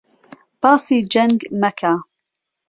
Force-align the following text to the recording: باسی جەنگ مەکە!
باسی 0.61 0.97
جەنگ 1.13 1.39
مەکە! 1.61 1.93